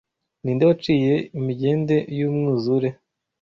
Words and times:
Ni 0.43 0.51
nde 0.55 0.63
waciye 0.69 1.13
imigende 1.39 1.95
y’umwuzure 2.17 2.87